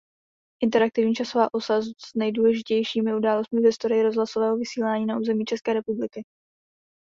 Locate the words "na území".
5.05-5.45